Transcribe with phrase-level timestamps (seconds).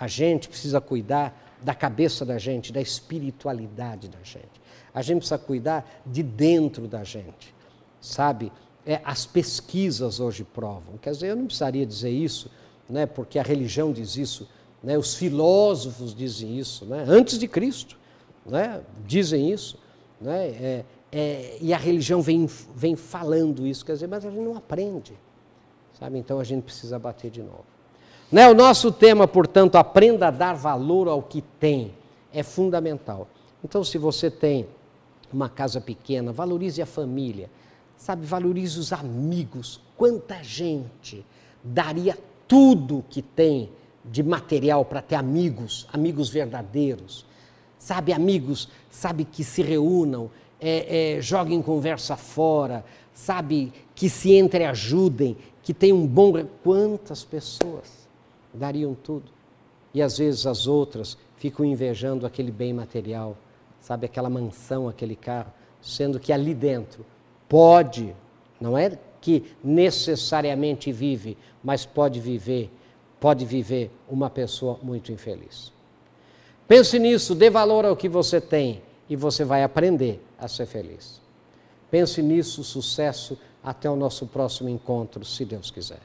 [0.00, 4.60] A gente precisa cuidar da cabeça da gente, da espiritualidade da gente.
[4.94, 7.54] A gente precisa cuidar de dentro da gente,
[8.00, 8.50] sabe?
[8.86, 10.96] É, as pesquisas hoje provam.
[10.96, 12.50] Quer dizer, eu não precisaria dizer isso,
[12.88, 14.48] né, porque a religião diz isso,
[14.82, 17.98] né, os filósofos dizem isso, né, antes de Cristo,
[18.46, 19.78] né, dizem isso.
[20.18, 24.42] Né, é, é, e a religião vem, vem falando isso, quer dizer, mas a gente
[24.42, 25.12] não aprende.
[25.98, 26.18] Sabe?
[26.18, 27.66] Então a gente precisa bater de novo.
[28.30, 31.92] Né, o nosso tema, portanto, aprenda a dar valor ao que tem,
[32.32, 33.26] é fundamental.
[33.64, 34.68] Então, se você tem
[35.32, 37.50] uma casa pequena, valorize a família,
[37.96, 39.80] sabe, valorize os amigos.
[39.96, 41.26] Quanta gente
[41.62, 43.68] daria tudo que tem
[44.04, 47.26] de material para ter amigos, amigos verdadeiros,
[47.80, 55.36] sabe, amigos, sabe, que se reúnam, é, é, joguem conversa fora, sabe, que se entreajudem,
[55.64, 56.32] que tenham um bom.
[56.62, 58.00] Quantas pessoas
[58.52, 59.30] dariam tudo?
[59.92, 63.36] E às vezes as outras ficam invejando aquele bem material
[63.80, 67.04] sabe, aquela mansão, aquele carro, sendo que ali dentro
[67.48, 68.14] pode,
[68.60, 72.70] não é que necessariamente vive, mas pode viver,
[73.18, 75.72] pode viver uma pessoa muito infeliz.
[76.68, 81.20] Pense nisso, dê valor ao que você tem e você vai aprender a ser feliz.
[81.90, 86.00] Pense nisso, sucesso, até o nosso próximo encontro, se Deus quiser.